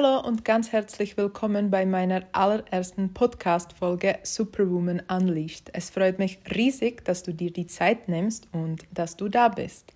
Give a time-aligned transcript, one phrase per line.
[0.00, 5.70] Hallo und ganz herzlich willkommen bei meiner allerersten Podcast-Folge Superwoman Unleashed.
[5.72, 9.92] Es freut mich riesig, dass du dir die Zeit nimmst und dass du da bist.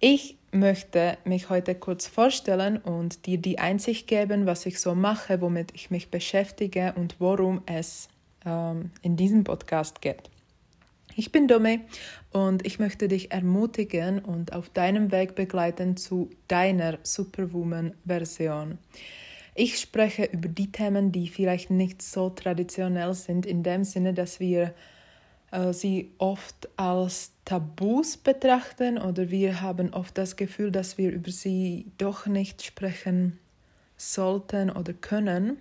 [0.00, 5.42] Ich möchte mich heute kurz vorstellen und dir die Einsicht geben, was ich so mache,
[5.42, 8.08] womit ich mich beschäftige und worum es
[8.46, 10.30] ähm, in diesem Podcast geht.
[11.16, 11.80] Ich bin Dome
[12.32, 18.78] und ich möchte dich ermutigen und auf deinem Weg begleiten zu deiner Superwoman-Version.
[19.54, 24.40] Ich spreche über die Themen, die vielleicht nicht so traditionell sind, in dem Sinne, dass
[24.40, 24.74] wir
[25.52, 31.30] äh, sie oft als Tabus betrachten oder wir haben oft das Gefühl, dass wir über
[31.30, 33.38] sie doch nicht sprechen
[33.96, 35.58] sollten oder können.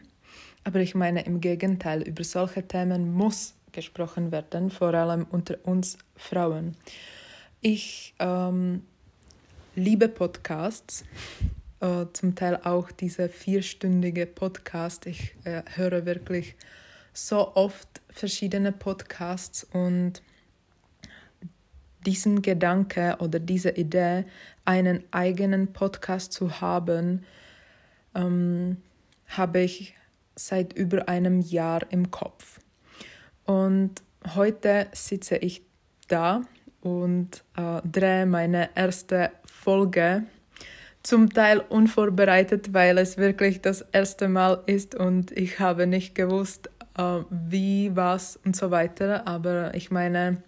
[0.63, 5.98] Aber ich meine im Gegenteil, über solche Themen muss gesprochen werden, vor allem unter uns
[6.16, 6.77] Frauen.
[7.62, 8.84] Ich ähm,
[9.76, 11.04] liebe Podcasts,
[11.80, 15.05] äh, zum Teil auch diese vierstündige Podcast.
[15.05, 16.55] Ich äh, höre wirklich
[17.13, 20.21] so oft verschiedene Podcasts und
[22.05, 24.26] diesen Gedanke oder diese Idee,
[24.66, 27.26] einen eigenen Podcast zu haben,
[28.13, 28.77] ähm,
[29.27, 29.96] habe ich
[30.35, 32.60] seit über einem Jahr im Kopf.
[33.46, 34.02] Und
[34.36, 35.63] heute sitze ich
[36.08, 36.41] da
[36.82, 40.24] und äh, drehe meine erste Folge,
[41.02, 46.70] zum Teil unvorbereitet, weil es wirklich das erste Mal ist und ich habe nicht gewusst,
[46.98, 49.27] äh, wie, was und so weiter.
[49.27, 50.41] Aber ich meine,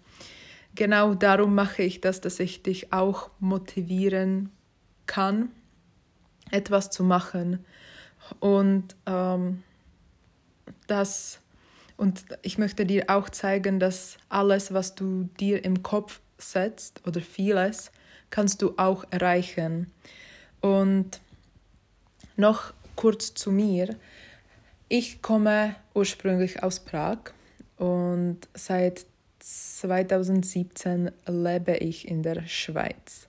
[0.74, 4.50] genau darum mache ich das, dass ich dich auch motivieren
[5.04, 5.50] kann,
[6.50, 7.64] etwas zu machen.
[8.40, 9.62] Und ähm,
[10.86, 11.40] das
[11.96, 17.20] und ich möchte dir auch zeigen, dass alles, was du dir im Kopf setzt oder
[17.20, 17.90] vieles,
[18.30, 19.90] kannst du auch erreichen.
[20.60, 21.20] Und
[22.36, 23.96] noch kurz zu mir.
[24.88, 27.18] Ich komme ursprünglich aus Prag
[27.76, 29.06] und seit
[29.40, 33.26] 2017 lebe ich in der Schweiz.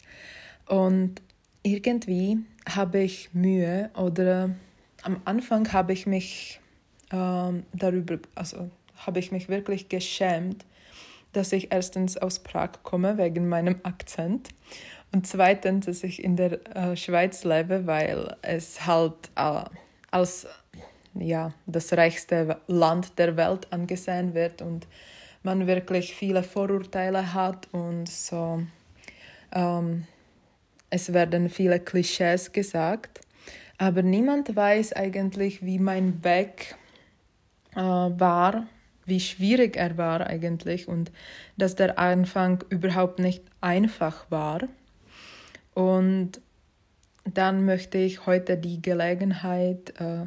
[0.66, 1.22] Und
[1.64, 4.50] irgendwie habe ich Mühe oder
[5.04, 6.60] am Anfang habe ich mich
[7.12, 10.66] ähm, darüber, also habe ich mich wirklich geschämt,
[11.34, 14.50] dass ich erstens aus Prag komme wegen meinem Akzent
[15.12, 19.64] und zweitens, dass ich in der äh, Schweiz lebe, weil es halt äh,
[20.12, 20.48] als
[21.14, 24.88] ja, das reichste Land der Welt angesehen wird und
[25.44, 28.62] man wirklich viele Vorurteile hat und so.
[29.54, 30.06] Ähm,
[30.90, 33.22] es werden viele Klischees gesagt,
[33.78, 36.76] aber niemand weiß eigentlich, wie mein Weg
[37.78, 38.68] äh, war,
[39.06, 41.12] wie schwierig er war eigentlich und
[41.56, 44.68] dass der Anfang überhaupt nicht einfach war.
[45.74, 46.42] Und
[47.24, 50.26] dann möchte ich heute die Gelegenheit äh,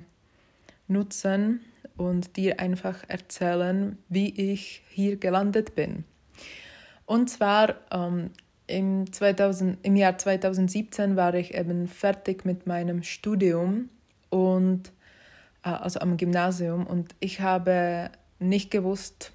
[0.88, 1.60] nutzen
[1.96, 6.04] und dir einfach erzählen, wie ich hier gelandet bin.
[7.04, 8.30] Und zwar ähm,
[8.66, 13.88] im, 2000, im Jahr 2017 war ich eben fertig mit meinem Studium
[14.28, 14.92] und
[15.62, 19.32] also am Gymnasium und ich habe nicht gewusst,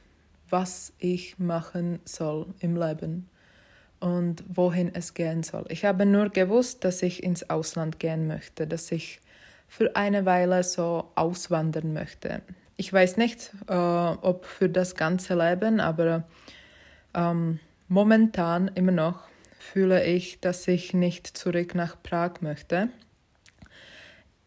[0.49, 3.29] was ich machen soll im Leben
[3.99, 5.65] und wohin es gehen soll.
[5.69, 9.21] Ich habe nur gewusst, dass ich ins Ausland gehen möchte, dass ich
[9.67, 12.41] für eine Weile so auswandern möchte.
[12.77, 16.23] Ich weiß nicht, äh, ob für das ganze Leben, aber
[17.13, 19.23] ähm, momentan immer noch
[19.59, 22.89] fühle ich, dass ich nicht zurück nach Prag möchte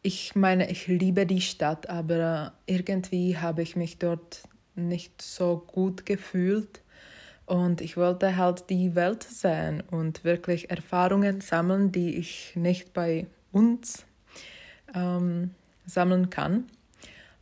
[0.03, 4.43] ich meine, ich liebe die Stadt, aber irgendwie habe ich mich dort
[4.75, 6.83] nicht so gut gefühlt.
[7.47, 13.27] Und ich wollte halt die Welt sehen und wirklich Erfahrungen sammeln, die ich nicht bei
[13.53, 14.05] uns
[14.95, 15.55] ähm,
[15.87, 16.67] sammeln kann.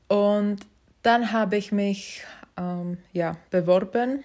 [0.09, 0.61] Und
[1.03, 2.23] dann habe ich mich
[2.57, 4.23] ähm, ja, beworben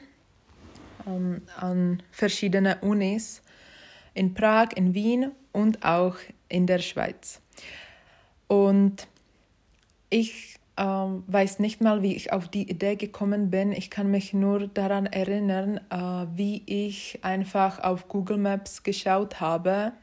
[1.07, 3.41] ähm, an verschiedene Unis
[4.13, 6.15] in Prag, in Wien und auch
[6.47, 7.41] in der Schweiz.
[8.51, 9.07] Und
[10.09, 13.71] ich ähm, weiß nicht mal, wie ich auf die Idee gekommen bin.
[13.71, 19.93] Ich kann mich nur daran erinnern, äh, wie ich einfach auf Google Maps geschaut habe,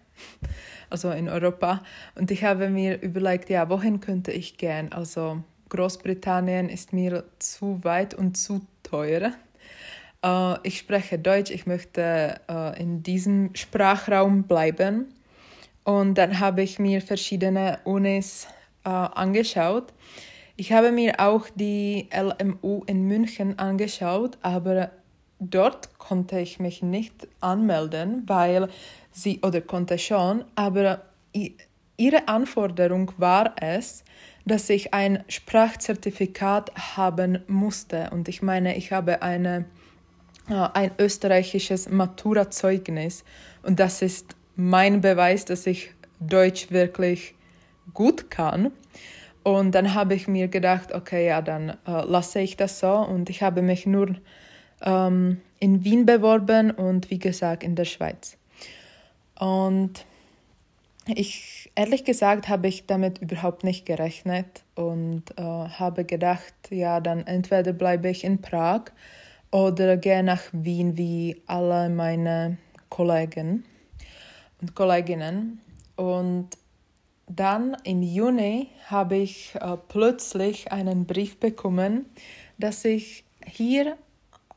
[0.88, 1.82] also in Europa.
[2.14, 4.92] Und ich habe mir überlegt, ja, wohin könnte ich gehen?
[4.92, 9.34] Also Großbritannien ist mir zu weit und zu teuer.
[10.24, 15.12] Äh, ich spreche Deutsch, ich möchte äh, in diesem Sprachraum bleiben.
[15.88, 18.46] Und dann habe ich mir verschiedene Unis
[18.84, 19.94] äh, angeschaut.
[20.54, 24.90] Ich habe mir auch die LMU in München angeschaut, aber
[25.40, 28.68] dort konnte ich mich nicht anmelden, weil
[29.12, 31.06] sie, oder konnte schon, aber
[31.96, 34.04] ihre Anforderung war es,
[34.44, 38.10] dass ich ein Sprachzertifikat haben musste.
[38.10, 39.64] Und ich meine, ich habe eine,
[40.50, 43.24] äh, ein österreichisches Maturazeugnis.
[43.62, 47.36] Und das ist mein Beweis, dass ich Deutsch wirklich
[47.94, 48.72] gut kann.
[49.44, 52.92] Und dann habe ich mir gedacht, okay, ja, dann äh, lasse ich das so.
[52.92, 54.16] Und ich habe mich nur
[54.82, 58.36] ähm, in Wien beworben und wie gesagt in der Schweiz.
[59.38, 60.04] Und
[61.06, 67.24] ich, ehrlich gesagt, habe ich damit überhaupt nicht gerechnet und äh, habe gedacht, ja, dann
[67.28, 68.86] entweder bleibe ich in Prag
[69.52, 72.58] oder gehe nach Wien wie alle meine
[72.88, 73.64] Kollegen
[74.60, 75.60] und Kolleginnen.
[75.96, 76.50] Und
[77.26, 82.06] dann im Juni habe ich äh, plötzlich einen Brief bekommen,
[82.58, 83.96] dass ich hier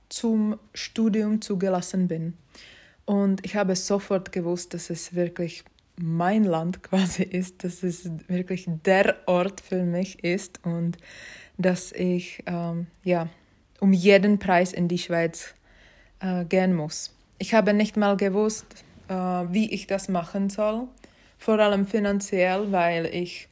[0.09, 2.33] zum Studium zugelassen bin.
[3.05, 5.63] Und ich habe sofort gewusst, dass es wirklich
[5.97, 10.97] mein Land quasi ist, dass es wirklich der Ort für mich ist und
[11.57, 13.27] dass ich ähm, ja
[13.79, 15.53] um jeden Preis in die Schweiz
[16.19, 17.13] äh, gehen muss.
[17.39, 18.65] Ich habe nicht mal gewusst,
[19.11, 20.87] äh, wie ich das machen soll
[21.41, 23.47] vor allem finanziell, weil ich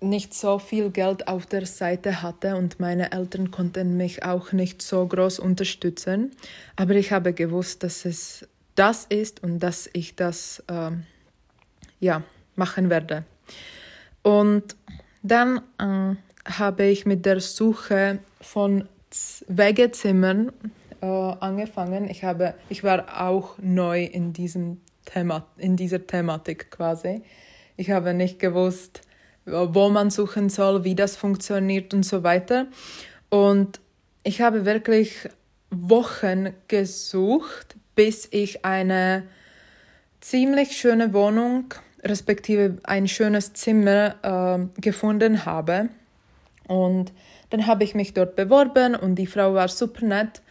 [0.00, 4.80] nicht so viel Geld auf der Seite hatte und meine Eltern konnten mich auch nicht
[4.80, 6.30] so groß unterstützen.
[6.76, 10.92] Aber ich habe gewusst, dass es das ist und dass ich das äh,
[11.98, 12.22] ja,
[12.54, 13.24] machen werde.
[14.22, 14.76] Und
[15.24, 16.14] dann äh,
[16.50, 18.88] habe ich mit der Suche von
[19.48, 20.52] Wegezimmern
[21.00, 22.08] äh, angefangen.
[22.08, 27.22] Ich, habe, ich war auch neu in diesem Thema, in dieser Thematik quasi.
[27.76, 29.02] Ich habe nicht gewusst,
[29.46, 32.66] wo man suchen soll, wie das funktioniert und so weiter.
[33.30, 33.80] Und
[34.22, 35.28] ich habe wirklich
[35.70, 39.24] Wochen gesucht, bis ich eine
[40.20, 41.72] ziemlich schöne Wohnung,
[42.04, 45.88] respektive ein schönes Zimmer äh, gefunden habe.
[46.66, 47.12] Und
[47.50, 50.42] dann habe ich mich dort beworben und die Frau war super nett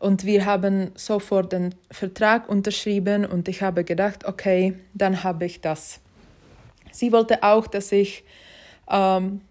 [0.00, 5.60] und wir haben sofort den Vertrag unterschrieben und ich habe gedacht, okay, dann habe ich
[5.60, 6.00] das.
[6.90, 8.24] Sie wollte auch, dass ich
[8.90, 9.42] ähm,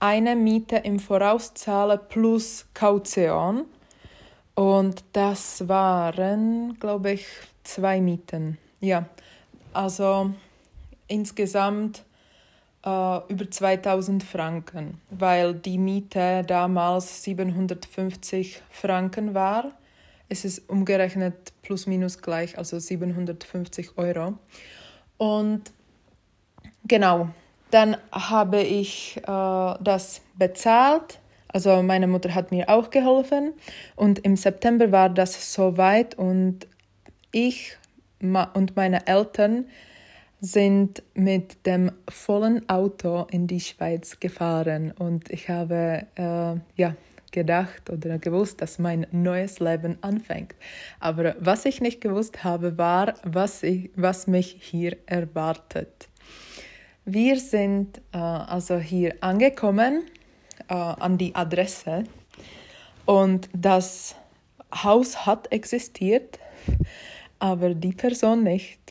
[0.00, 3.66] eine Miete im Voraus zahle plus Kaution.
[4.54, 7.26] Und das waren, glaube ich,
[7.62, 8.58] zwei Mieten.
[8.80, 9.06] Ja,
[9.72, 10.32] also
[11.08, 12.04] insgesamt
[12.84, 19.72] äh, über 2000 Franken, weil die Miete damals 750 Franken war.
[20.28, 24.34] Es ist umgerechnet plus minus gleich, also 750 Euro.
[25.16, 25.62] Und
[26.84, 27.28] genau,
[27.70, 31.20] dann habe ich äh, das bezahlt.
[31.48, 33.52] Also meine Mutter hat mir auch geholfen
[33.94, 36.66] und im September war das soweit und
[37.30, 37.76] ich
[38.20, 39.66] und meine Eltern
[40.44, 46.94] sind mit dem vollen Auto in die Schweiz gefahren und ich habe äh, ja
[47.32, 50.54] gedacht oder gewusst, dass mein neues Leben anfängt.
[51.00, 56.08] Aber was ich nicht gewusst habe, war, was, ich, was mich hier erwartet.
[57.06, 60.02] Wir sind äh, also hier angekommen
[60.68, 62.04] äh, an die Adresse
[63.06, 64.14] und das
[64.74, 66.38] Haus hat existiert,
[67.38, 68.83] aber die Person nicht.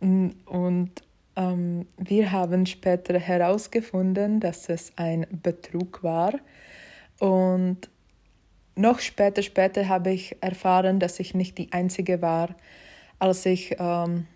[0.00, 0.90] Und
[1.36, 6.34] ähm, wir haben später herausgefunden, dass es ein Betrug war.
[7.18, 7.88] Und
[8.74, 12.54] noch später, später habe ich erfahren, dass ich nicht die Einzige war.
[13.18, 14.26] Als ich ähm,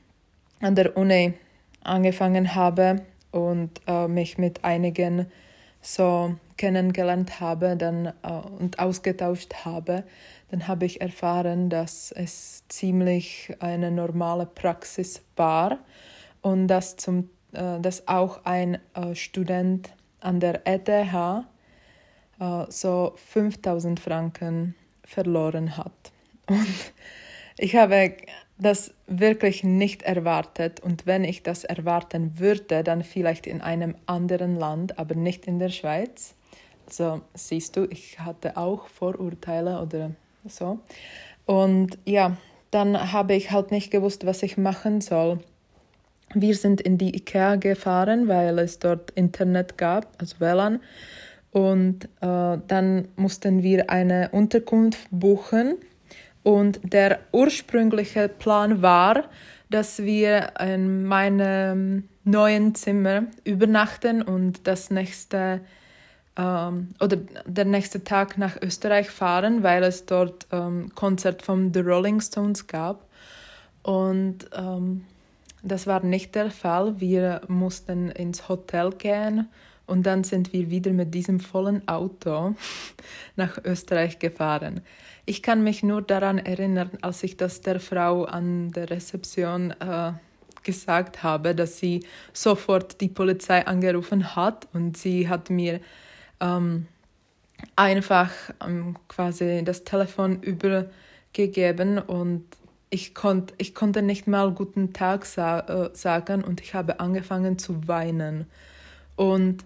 [0.61, 1.35] an der Uni
[1.82, 5.26] angefangen habe und äh, mich mit einigen
[5.82, 8.12] so kennengelernt habe dann, äh,
[8.58, 10.04] und ausgetauscht habe,
[10.50, 15.78] dann habe ich erfahren, dass es ziemlich eine normale Praxis war
[16.42, 19.90] und dass, zum, äh, dass auch ein äh, Student
[20.21, 21.45] an der ETH äh,
[22.69, 26.12] so 5000 Franken verloren hat.
[26.49, 26.92] Und
[27.57, 28.16] ich habe
[28.59, 34.57] das wirklich nicht erwartet und wenn ich das erwarten würde, dann vielleicht in einem anderen
[34.57, 36.35] Land, aber nicht in der Schweiz.
[36.87, 40.11] Also siehst du, ich hatte auch Vorurteile oder
[40.47, 40.78] so.
[41.47, 42.37] Und ja,
[42.70, 45.40] dann habe ich halt nicht gewusst, was ich machen soll.
[46.35, 50.80] Wir sind in die IKEA gefahren, weil es dort Internet gab, also WLAN.
[51.50, 55.75] Und äh, dann mussten wir eine Unterkunft buchen.
[56.44, 59.25] Und der ursprüngliche Plan war,
[59.68, 65.61] dass wir in meinem neuen Zimmer übernachten und das nächste
[66.37, 71.80] ähm, oder der nächste Tag nach Österreich fahren, weil es dort ähm, Konzert von The
[71.80, 73.06] Rolling Stones gab.
[73.82, 75.04] Und ähm,
[75.62, 77.00] das war nicht der Fall.
[77.00, 79.49] Wir mussten ins Hotel gehen
[79.87, 82.54] und dann sind wir wieder mit diesem vollen Auto
[83.37, 84.82] nach Österreich gefahren.
[85.26, 90.12] Ich kann mich nur daran erinnern, als ich das der Frau an der Rezeption äh,
[90.62, 95.80] gesagt habe, dass sie sofort die Polizei angerufen hat und sie hat mir
[96.40, 96.87] ähm,
[97.76, 98.30] einfach
[98.64, 102.44] ähm, quasi das Telefon übergegeben und
[102.90, 107.59] ich, konnt, ich konnte nicht mal guten Tag sa äh, sagen und ich habe angefangen
[107.59, 108.47] zu weinen.
[109.14, 109.64] Und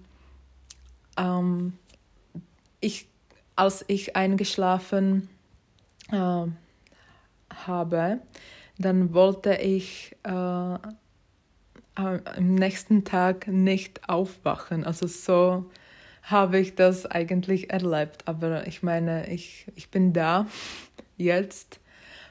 [1.17, 1.73] ähm,
[2.81, 3.09] ich,
[3.57, 5.29] als ich eingeschlafen
[6.13, 6.47] äh,
[7.67, 8.19] habe,
[8.79, 14.85] dann wollte ich äh, am nächsten Tag nicht aufwachen.
[14.85, 15.71] Also so
[16.25, 18.27] habe ich das eigentlich erlebt.
[18.27, 20.47] Aber ich meine, ich, ich bin da
[21.17, 21.81] jetzt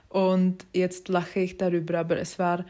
[0.10, 2.66] und jetzt lache ich darüber, aber es war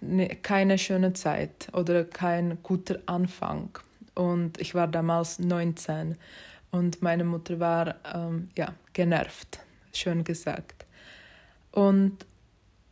[0.00, 3.70] ne, keine schöne Zeit oder kein guter Anfang.
[4.14, 6.16] Und ich war damals 19
[6.70, 9.60] und meine Mutter war ähm, ja, genervt,
[9.92, 10.86] schön gesagt.
[11.72, 12.24] Und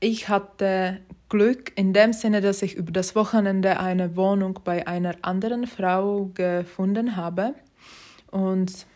[0.04, 5.14] ich hatte Glück in dem Sinne, dass ich über das Wochenende eine Wohnung bei einer
[5.22, 7.54] anderen Frau gefunden habe.
[8.30, 8.86] Und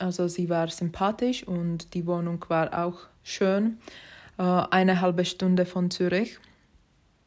[0.00, 3.78] also sie war sympathisch und die Wohnung war auch schön.
[4.38, 6.38] Äh, eine halbe Stunde von Zürich.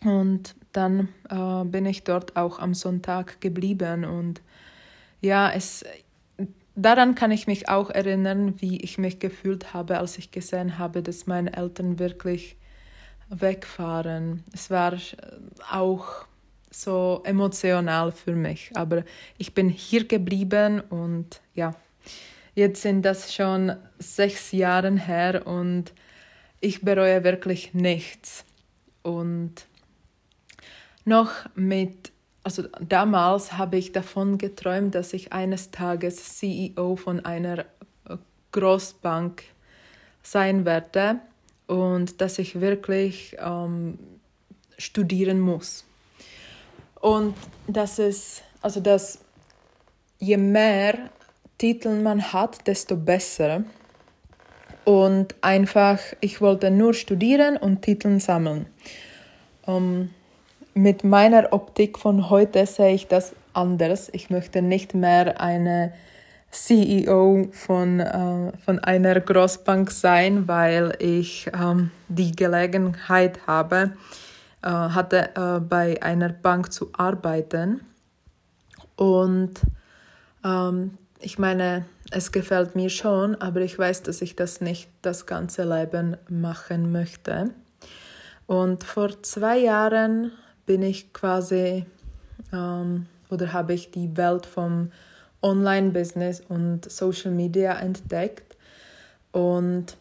[0.03, 4.03] Und dann äh, bin ich dort auch am Sonntag geblieben.
[4.03, 4.41] Und
[5.21, 5.85] ja, es,
[6.75, 11.01] daran kann ich mich auch erinnern, wie ich mich gefühlt habe, als ich gesehen habe,
[11.01, 12.58] dass meine Eltern wirklich
[13.29, 14.43] wegfahren.
[14.53, 14.97] Es war
[15.71, 16.25] auch
[16.71, 18.71] so emotional für mich.
[18.75, 19.03] Aber
[19.37, 21.75] ich bin hier geblieben und ja,
[22.55, 25.93] jetzt sind das schon sechs Jahre her und
[26.59, 28.45] ich bereue wirklich nichts.
[29.01, 29.65] Und
[31.05, 32.11] noch mit,
[32.43, 38.17] also damals habe ich davon geträumt, dass ich eines Tages CEO von einer äh,
[38.51, 39.43] Großbank
[40.21, 41.21] sein werde
[41.69, 43.99] und dass ich wirklich ähm,
[44.77, 45.85] studieren muss.
[46.99, 47.35] Und
[47.67, 49.19] das ist, also dass
[50.17, 50.97] je mehr
[51.59, 53.63] Titel man hat, desto besser
[54.83, 58.65] und einfach, ich wollte nur studieren und Titel sammeln.
[59.67, 60.09] Ähm,
[60.73, 64.09] mit meiner Optik von heute sehe ich das anders.
[64.11, 65.93] Ich möchte nicht mehr eine
[66.51, 73.93] CEO von, äh, von einer Großbank sein, weil ich ähm, die Gelegenheit habe,
[74.63, 77.81] äh, hatte äh, bei einer Bank zu arbeiten.
[78.95, 79.61] Und
[80.43, 85.25] ähm, ich meine, es gefällt mir schon, aber ich weiß, dass ich das nicht das
[85.25, 87.51] ganze Leben machen möchte.
[88.47, 90.31] Und vor zwei Jahren
[90.65, 91.85] bin ich quasi
[92.51, 94.91] ähm, oder habe ich die Welt vom
[95.41, 98.55] Online-Business und Social Media entdeckt.
[99.31, 99.95] Und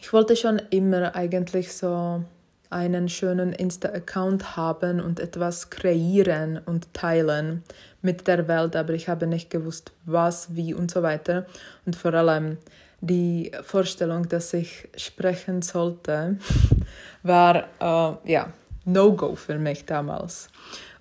[0.00, 2.22] ich wollte schon immer eigentlich so
[2.70, 7.62] einen schönen Insta-Account haben und etwas kreieren und teilen
[8.02, 11.46] mit der Welt, aber ich habe nicht gewusst, was, wie und so weiter.
[11.86, 12.58] Und vor allem
[13.00, 16.38] die Vorstellung, dass ich sprechen sollte,
[17.22, 18.52] war äh, ja
[18.84, 20.48] No-Go für mich damals.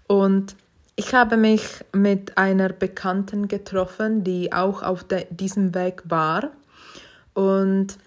[0.08, 0.56] Und
[0.96, 6.52] ich habe mich mit einer Bekannten getroffen, die auch auf diesem Weg war.
[7.34, 7.98] Und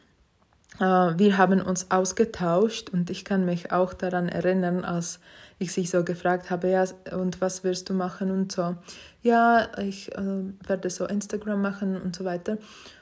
[0.78, 5.21] äh, wir haben uns ausgetauscht und ich kann mich auch daran erinnern, als
[5.59, 8.76] ich sich so gefragt habe, ja, und was wirst du machen und so.
[9.23, 12.59] Ja, ich äh, werde so Instagram machen und so weiter.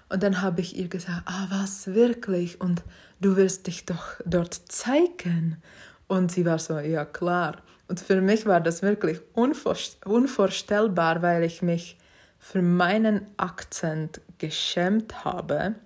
[0.09, 2.61] Und dann habe ich ihr gesagt, ah, was wirklich?
[2.61, 2.83] Und
[3.21, 5.61] du wirst dich doch dort zeigen.
[6.07, 7.57] Und sie war so, ja, klar.
[7.95, 11.97] Und für mich war das wirklich unvorstellbar, weil ich mich
[12.39, 15.77] für meinen Akzent geschämt habe.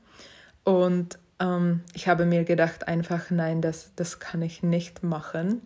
[0.64, 5.62] Und ähm, ich habe mir gedacht, einfach nein, das, das kann ich nicht machen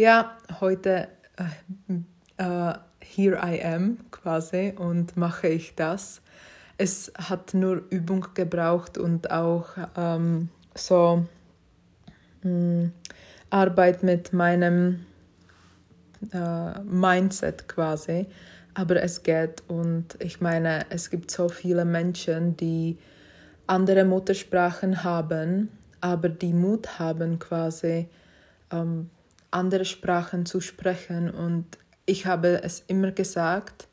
[0.00, 6.22] ja, heute äh, äh, here I am quasi und mache ich das.
[6.78, 11.26] Es hat nur Übung gebraucht und auch ähm, so
[12.42, 12.92] mh, hm,
[13.50, 15.04] Arbeit mit meinem
[16.32, 18.26] äh, Mindset quasi.
[18.74, 22.98] Aber es geht und ich meine, es gibt so viele Menschen, die
[23.66, 25.68] andere Muttersprachen haben,
[26.00, 28.08] aber die Mut haben quasi
[28.70, 29.10] ähm,
[29.50, 31.30] andere Sprachen zu sprechen.
[31.30, 31.66] Und
[32.06, 33.88] ich habe es immer gesagt,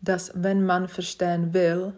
[0.00, 1.92] dass wenn man verstehen will,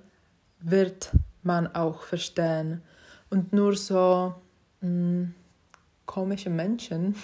[0.61, 1.11] wird
[1.43, 2.83] man auch verstehen.
[3.31, 4.35] Und nur so
[4.81, 5.35] mh, hm,
[6.07, 7.17] komische Menschen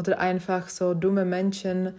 [0.00, 1.92] oder einfach so dumme Menschen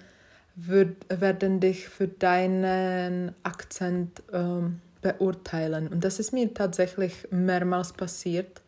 [0.55, 5.87] würd, werden dich für deinen Akzent ähm, beurteilen.
[5.87, 8.61] Und das ist mir tatsächlich mehrmals passiert.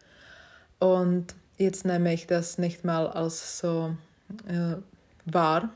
[0.79, 3.95] Und jetzt nehme ich das nicht mal als so
[4.47, 4.75] äh,
[5.25, 5.69] wahr.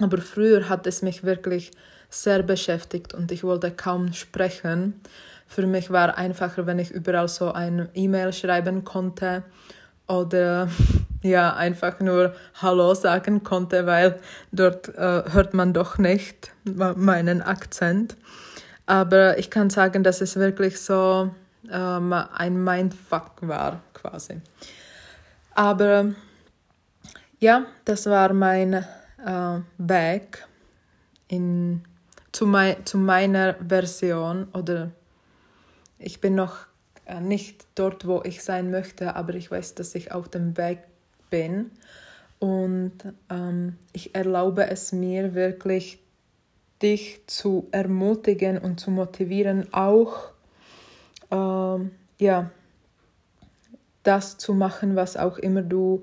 [0.00, 1.70] Aber früher hat es mich wirklich
[2.10, 5.00] sehr beschäftigt und ich wollte kaum sprechen.
[5.46, 9.44] Für mich war einfacher, wenn ich überall so ein E-Mail schreiben konnte
[10.08, 10.68] oder
[11.22, 18.16] ja, einfach nur Hallo sagen konnte, weil dort äh, hört man doch nicht meinen Akzent.
[18.86, 21.30] Aber ich kann sagen, dass es wirklich so
[21.70, 24.40] ähm, ein Mindfuck war, quasi.
[25.54, 26.12] Aber
[27.38, 30.46] ja, das war mein äh, Weg
[31.28, 31.84] in,
[32.32, 34.90] zu, mei zu meiner Version oder
[35.98, 36.66] ich bin noch
[37.06, 40.80] äh, nicht dort, wo ich sein möchte, aber ich weiß, dass ich auf dem Weg
[41.32, 41.72] bin.
[42.38, 42.92] Und
[43.30, 45.98] ähm, ich erlaube es mir wirklich,
[46.82, 50.32] dich zu ermutigen und zu motivieren, auch
[51.30, 52.50] ähm, ja,
[54.02, 56.02] das zu machen, was auch immer du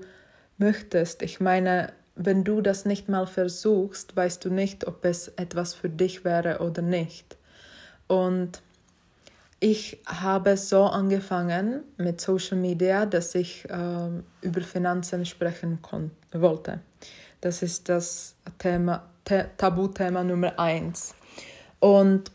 [0.58, 1.22] möchtest.
[1.22, 5.90] Ich meine, wenn du das nicht mal versuchst, weißt du nicht, ob es etwas für
[5.90, 7.36] dich wäre oder nicht.
[8.08, 8.62] Und
[9.60, 14.08] ich habe so angefangen mit Social Media, dass ich äh,
[14.40, 15.78] über Finanzen sprechen
[16.32, 16.80] wollte.
[17.42, 21.14] Das ist das Thema, Tabuthema Nummer eins.
[21.78, 22.30] Und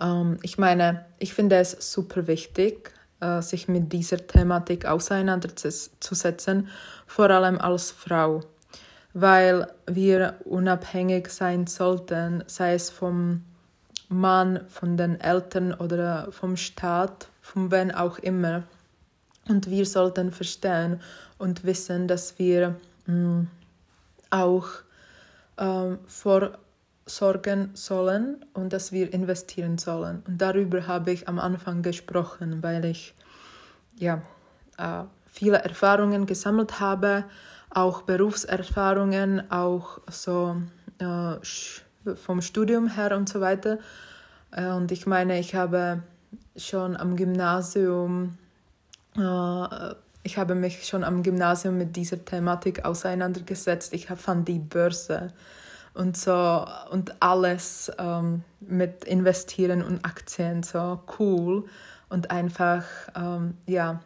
[0.00, 6.68] ähm, ich meine, ich finde es super wichtig, äh, sich mit dieser Thematik auseinanderzusetzen,
[7.06, 8.40] vor allem als Frau,
[9.12, 13.42] weil wir unabhängig sein sollten, sei es vom
[14.08, 18.62] Mann, von den Eltern oder vom Staat, von wem auch immer.
[19.48, 21.00] Und wir sollten verstehen
[21.38, 23.48] und wissen, dass wir mh, mm,
[24.30, 24.68] auch
[25.58, 30.22] ähm, vorsorgen sollen und dass wir investieren sollen.
[30.26, 33.14] Und darüber habe ich am Anfang gesprochen, weil ich
[33.96, 34.22] ja,
[34.76, 37.24] äh, viele Erfahrungen gesammelt habe,
[37.70, 40.56] auch Berufserfahrungen, auch so
[40.98, 41.36] äh,
[42.16, 43.78] vom Studium her und so weiter.
[44.50, 46.02] Äh, und ich meine, ich habe
[46.56, 48.38] schon am Gymnasium,
[49.16, 53.92] äh, ich habe mich schon am Gymnasium mit dieser Thematik auseinandergesetzt.
[53.92, 55.32] Ich fand die Börse
[55.94, 61.64] und so und alles ähm, mit Investieren und Aktien so cool
[62.08, 62.84] und einfach,
[63.16, 64.00] ähm, ja,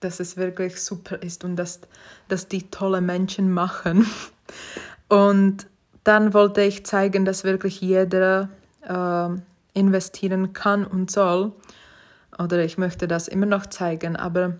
[0.00, 1.80] dass es wirklich super ist und dass,
[2.28, 4.06] dass die tolle Menschen machen.
[5.08, 5.66] Und
[6.04, 8.48] dann wollte ich zeigen, dass wirklich jeder
[8.86, 9.28] äh,
[9.74, 11.52] investieren kann und soll.
[12.38, 14.56] Oder ich möchte das immer noch zeigen, aber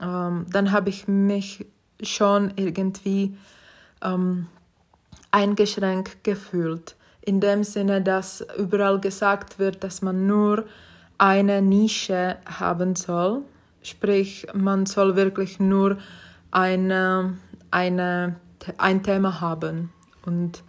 [0.00, 1.66] ähm, dann habe ich mich
[2.02, 3.36] schon irgendwie
[4.02, 4.46] ähm,
[5.30, 6.96] eingeschränkt gefühlt.
[7.20, 10.64] In dem Sinne, dass überall gesagt wird, dass man nur
[11.18, 13.42] eine Nische haben soll.
[13.82, 15.98] Sprich, man soll wirklich nur
[16.50, 17.36] eine,
[17.70, 18.36] eine,
[18.78, 19.92] ein Thema haben.
[20.24, 20.62] Und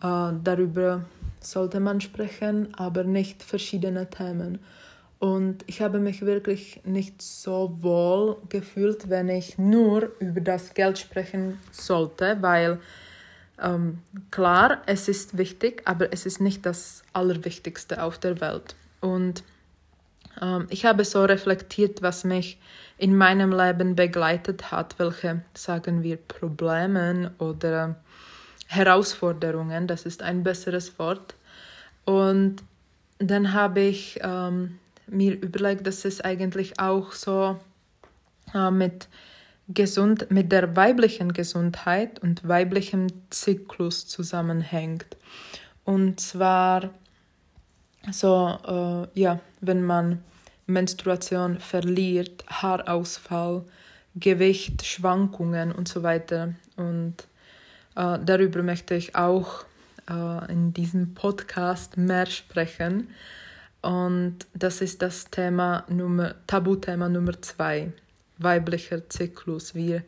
[0.00, 1.04] darüber
[1.40, 4.58] sollte man sprechen, aber nicht verschiedene Themen.
[5.18, 10.98] Und ich habe mich wirklich nicht so wohl gefühlt, wenn ich nur über das Geld
[10.98, 12.78] sprechen sollte, weil
[13.60, 13.98] ähm,
[14.30, 18.76] klar, es ist wichtig, aber es ist nicht das Allerwichtigste auf der Welt.
[19.00, 19.42] Und
[20.40, 22.60] ähm, ich habe so reflektiert, was mich
[22.96, 27.96] in meinem Leben begleitet hat, welche, sagen wir, Probleme oder
[28.68, 31.34] Herausforderungen, das ist ein besseres Wort.
[32.04, 32.62] Und
[33.18, 37.58] dann habe ich ähm, mir überlegt, dass es eigentlich auch so
[38.54, 39.08] äh, mit,
[39.68, 45.16] gesund, mit der weiblichen Gesundheit und weiblichem Zyklus zusammenhängt.
[45.84, 46.90] Und zwar
[48.12, 50.22] so, äh, ja, wenn man
[50.66, 53.64] Menstruation verliert, Haarausfall,
[54.14, 56.54] Gewicht, Schwankungen und so weiter.
[56.76, 57.27] Und
[57.98, 59.64] äh, darüber möchte ich auch
[60.08, 63.08] äh, in diesem Podcast mehr sprechen.
[63.82, 67.92] Und das ist das Thema Nummer, Tabuthema Nummer zwei,
[68.38, 69.74] weiblicher Zyklus.
[69.74, 70.02] Wir,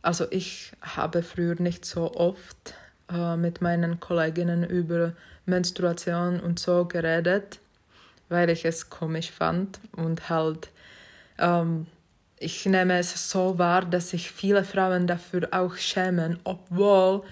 [0.00, 2.74] also ich habe früher nicht so oft
[3.12, 5.12] äh, mit meinen Kolleginnen über
[5.44, 7.60] Menstruation und so geredet,
[8.30, 10.70] weil ich es komisch fand und halt
[11.38, 11.86] ähm,
[12.38, 17.22] ich nehme es so wahr, dass sich viele Frauen dafür auch schämen, obwohl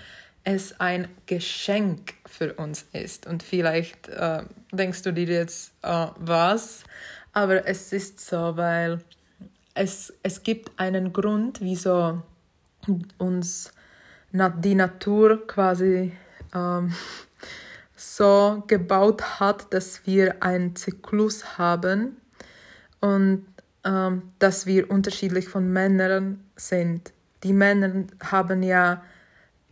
[0.45, 3.27] es ein Geschenk für uns ist.
[3.27, 6.85] Und vielleicht äh, denkst du dir jetzt, äh, was?
[7.33, 9.01] Aber es ist so, weil
[9.75, 12.23] es, es gibt einen Grund, wieso
[13.19, 13.73] uns
[14.33, 16.13] die Natur quasi
[16.55, 16.93] ähm,
[17.97, 22.17] so gebaut hat, dass wir einen Zyklus haben
[23.01, 23.47] und
[24.39, 27.13] dass wir unterschiedlich von Männern sind.
[27.43, 29.03] Die Männer haben ja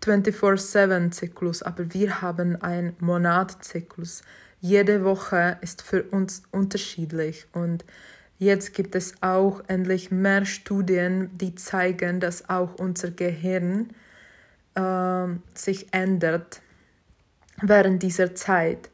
[0.05, 4.22] 24-7-Zyklus, aber wir haben einen Monatzyklus.
[4.61, 7.85] Jede Woche ist für uns unterschiedlich und
[8.38, 13.90] jetzt gibt es auch endlich mehr Studien, die zeigen, dass auch unser Gehirn
[14.75, 16.61] äh, sich ändert
[17.61, 18.90] während dieser Zeit.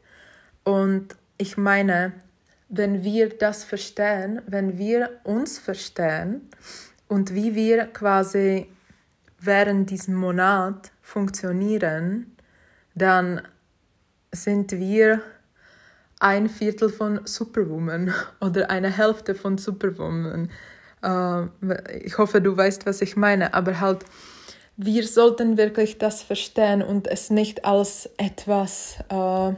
[0.63, 2.13] Und ich meine,
[2.69, 6.49] wenn wir das verstehen, wenn wir uns verstehen
[7.07, 8.67] und wie wir quasi
[9.39, 12.35] während diesem Monat funktionieren,
[12.93, 13.41] dann
[14.31, 15.21] sind wir
[16.19, 20.51] ein Viertel von Superwoman oder eine Hälfte von Superwoman.
[21.01, 21.45] Äh,
[22.03, 24.05] ich hoffe, du weißt, was ich meine, aber halt,
[24.77, 29.53] wir sollten wirklich das verstehen und es nicht als etwas äh,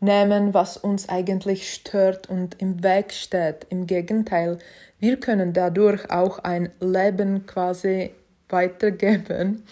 [0.00, 3.66] nehmen, was uns eigentlich stört und im Weg steht.
[3.70, 4.58] Im Gegenteil,
[4.98, 8.12] wir können dadurch auch ein Leben quasi
[8.48, 9.64] weitergeben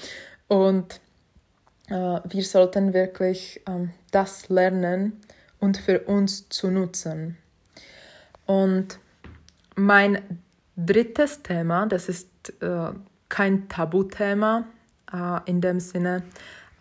[0.48, 1.00] und
[1.88, 5.20] äh, wir sollten wirklich äh, das lernen
[5.60, 7.36] und für uns zu nutzen.
[8.46, 8.98] Und
[9.76, 10.40] mein
[10.76, 12.28] drittes Thema, das ist
[12.60, 12.90] äh,
[13.28, 14.66] kein Tabuthema
[15.12, 16.22] äh, in dem Sinne,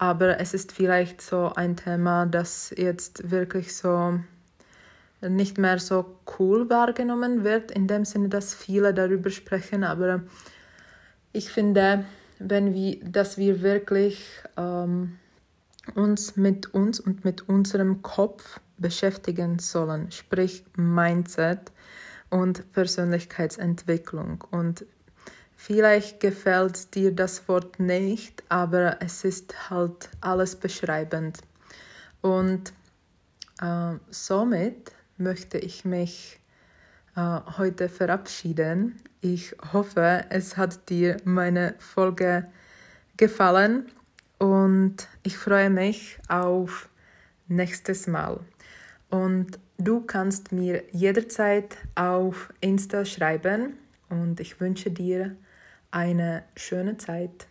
[0.04, 4.20] aber es ist vielleicht so ein Thema, das jetzt wirklich so
[5.22, 10.24] nicht mehr so cool wahrgenommen wird, in dem Sinne, dass viele darüber sprechen, aber
[11.32, 12.04] ich finde,
[12.39, 15.20] wenn wir, dass wir wirklich ähm,
[15.96, 21.72] uns mit uns und mit unserem Kopf beschäftigen sollen, sprich Mindset
[22.30, 24.44] und Persönlichkeitsentwicklung.
[24.52, 24.86] Und
[25.63, 31.39] vielleicht gefällt dir das Wort nicht, aber es ist halt alles beschreibend.
[32.21, 32.73] Und
[33.62, 36.41] äh, somit möchte ich mich
[37.15, 38.99] äh, heute verabschieden.
[39.21, 42.45] Ich hoffe, es hat dir meine Folge
[43.15, 43.89] gefallen
[44.39, 46.89] und ich freue mich auf
[47.47, 48.41] nächstes Mal.
[49.10, 53.78] Und du kannst mir jederzeit auf Insta schreiben
[54.10, 55.38] und ich wünsche dir
[55.93, 57.47] eine schöne Zeit.